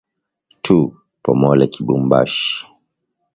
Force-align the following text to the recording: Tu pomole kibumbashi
Tu 0.63 0.77
pomole 1.23 1.65
kibumbashi 1.73 2.47